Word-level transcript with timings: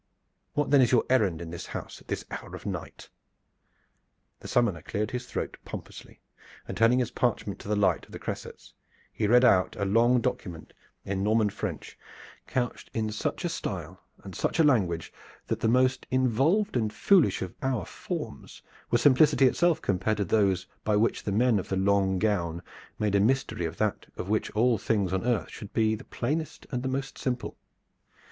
"What 0.55 0.71
then 0.71 0.81
is 0.81 0.91
your 0.91 1.03
errand 1.11 1.43
in 1.43 1.51
this 1.51 1.67
house 1.67 2.01
at 2.01 2.07
this 2.07 2.25
hour 2.31 2.55
of 2.55 2.63
the 2.63 2.69
night?" 2.69 3.07
The 4.39 4.47
summoner 4.47 4.81
cleared 4.81 5.11
his 5.11 5.27
throat 5.27 5.57
pompously, 5.63 6.21
and 6.67 6.75
turning 6.75 6.97
his 6.97 7.11
parchment 7.11 7.59
to 7.59 7.67
the 7.67 7.75
light 7.75 8.07
of 8.07 8.11
the 8.11 8.17
cressets 8.17 8.73
he 9.13 9.27
read 9.27 9.45
out 9.45 9.75
a 9.75 9.85
long 9.85 10.19
document 10.19 10.73
in 11.05 11.21
Norman 11.21 11.51
French, 11.51 11.99
couched 12.47 12.89
in 12.95 13.11
such 13.11 13.45
a 13.45 13.49
style 13.49 14.01
and 14.23 14.33
such 14.33 14.57
a 14.57 14.63
language 14.63 15.13
that 15.45 15.59
the 15.59 15.67
most 15.67 16.07
involved 16.09 16.75
and 16.75 16.91
foolish 16.91 17.43
of 17.43 17.53
our 17.61 17.85
forms 17.85 18.63
were 18.89 18.97
simplicity 18.97 19.45
itself 19.45 19.83
compared 19.83 20.17
to 20.17 20.25
those 20.25 20.65
by 20.83 20.95
which 20.95 21.21
the 21.21 21.31
men 21.31 21.59
of 21.59 21.69
the 21.69 21.77
long 21.77 22.17
gown 22.17 22.63
made 22.97 23.13
a 23.13 23.19
mystery 23.19 23.65
of 23.67 23.77
that 23.77 24.07
which 24.17 24.49
of 24.49 24.57
all 24.57 24.77
things 24.79 25.13
on 25.13 25.23
earth 25.23 25.51
should 25.51 25.71
be 25.73 25.93
the 25.93 26.05
plainest 26.05 26.65
and 26.71 26.81
the 26.81 26.89
most 26.89 27.19
simple. 27.19 27.55